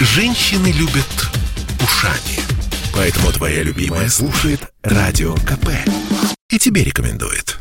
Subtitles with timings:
[0.00, 1.06] Женщины любят
[1.82, 2.38] ушами.
[2.94, 5.70] Поэтому твоя любимая слушает Радио КП.
[6.50, 7.58] И тебе рекомендует.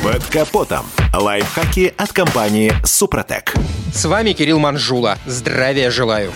[0.00, 0.86] Под капотом.
[1.12, 3.52] Лайфхаки от компании «Супротек».
[3.92, 5.18] С вами Кирилл Манжула.
[5.26, 6.32] Здравия желаю.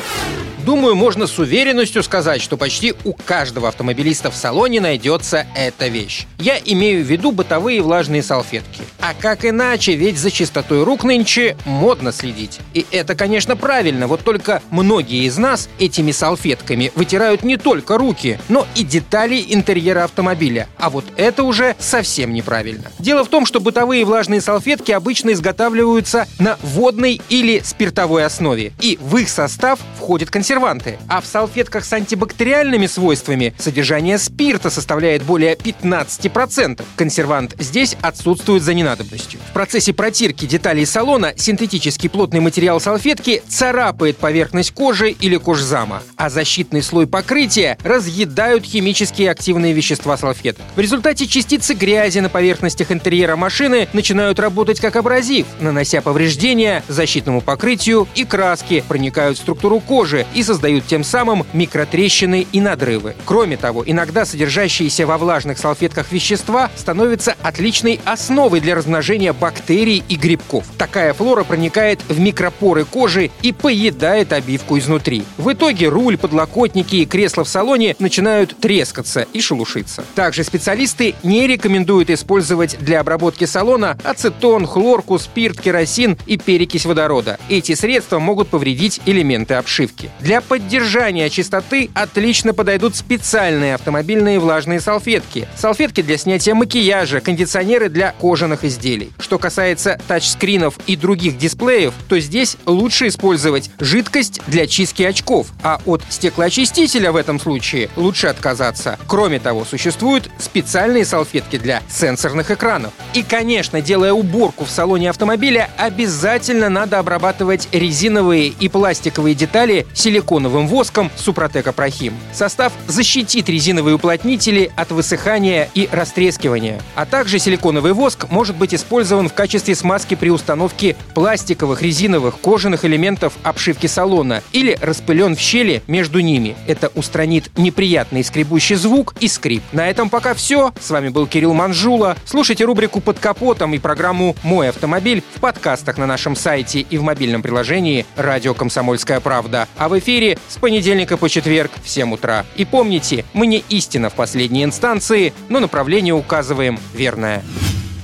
[0.67, 6.27] Думаю, можно с уверенностью сказать, что почти у каждого автомобилиста в салоне найдется эта вещь.
[6.41, 8.83] Я имею в виду бытовые влажные салфетки.
[9.01, 12.59] А как иначе, ведь за чистотой рук нынче модно следить.
[12.75, 18.41] И это, конечно, правильно, вот только многие из нас этими салфетками вытирают не только руки,
[18.49, 20.67] но и детали интерьера автомобиля.
[20.79, 22.91] А вот это уже совсем неправильно.
[22.99, 28.73] Дело в том, что бытовые влажные салфетки обычно изготавливаются на водной или спиртовой основе.
[28.81, 34.71] И в их состав входят консерванты консерванты, а в салфетках с антибактериальными свойствами содержание спирта
[34.71, 36.83] составляет более 15%.
[36.97, 39.39] Консервант здесь отсутствует за ненадобностью.
[39.51, 46.31] В процессе протирки деталей салона синтетический плотный материал салфетки царапает поверхность кожи или кожзама, а
[46.31, 50.65] защитный слой покрытия разъедают химические активные вещества салфеток.
[50.75, 57.43] В результате частицы грязи на поверхностях интерьера машины начинают работать как абразив, нанося повреждения защитному
[57.43, 63.15] покрытию и краски проникают в структуру кожи и создают тем самым микротрещины и надрывы.
[63.25, 70.15] Кроме того, иногда содержащиеся во влажных салфетках вещества становятся отличной основой для размножения бактерий и
[70.15, 70.65] грибков.
[70.79, 75.25] Такая флора проникает в микропоры кожи и поедает обивку изнутри.
[75.37, 80.05] В итоге руль, подлокотники и кресла в салоне начинают трескаться и шелушиться.
[80.15, 87.39] Также специалисты не рекомендуют использовать для обработки салона ацетон, хлорку, спирт, керосин и перекись водорода.
[87.49, 90.11] Эти средства могут повредить элементы обшивки.
[90.21, 95.49] Для для поддержания чистоты отлично подойдут специальные автомобильные влажные салфетки.
[95.57, 99.13] Салфетки для снятия макияжа, кондиционеры для кожаных изделий.
[99.19, 105.81] Что касается тачскринов и других дисплеев, то здесь лучше использовать жидкость для чистки очков, а
[105.87, 108.99] от стеклоочистителя в этом случае лучше отказаться.
[109.07, 112.93] Кроме того, существуют специальные салфетки для сенсорных экранов.
[113.15, 120.26] И, конечно, делая уборку в салоне автомобиля, обязательно надо обрабатывать резиновые и пластиковые детали силиконовым
[120.27, 122.15] силиконовым воском Супротек Прохим.
[122.33, 126.81] Состав защитит резиновые уплотнители от высыхания и растрескивания.
[126.97, 132.85] А также силиконовый воск может быть использован в качестве смазки при установке пластиковых, резиновых, кожаных
[132.85, 136.57] элементов обшивки салона или распылен в щели между ними.
[136.67, 139.63] Это устранит неприятный скребущий звук и скрип.
[139.73, 140.73] На этом пока все.
[140.81, 142.17] С вами был Кирилл Манжула.
[142.25, 147.03] Слушайте рубрику «Под капотом» и программу «Мой автомобиль» в подкастах на нашем сайте и в
[147.03, 149.69] мобильном приложении «Радио Комсомольская правда».
[149.77, 152.47] А в эфире эфире с понедельника по четверг в 7 утра.
[152.55, 157.43] И помните, мы не истина в последней инстанции, но направление указываем верное.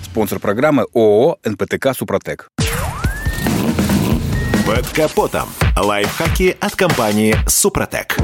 [0.05, 2.49] Спонсор программы ООО «НПТК Супротек».
[4.67, 5.49] Под капотом.
[5.77, 8.17] Лайфхаки от компании «Супротек».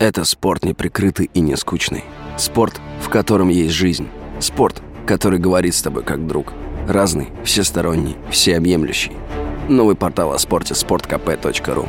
[0.00, 2.02] Это спорт неприкрытый и не скучный.
[2.36, 4.08] Спорт, в котором есть жизнь.
[4.40, 6.52] Спорт, который говорит с тобой как друг.
[6.88, 9.12] Разный, всесторонний, всеобъемлющий.
[9.68, 11.88] Новый портал о спорте– sportkp.ru